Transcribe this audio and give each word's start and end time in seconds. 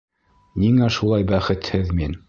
Ниңә 0.63 0.89
шулай 0.97 1.29
бәхетһеҙ 1.35 1.97
мин?! 2.01 2.19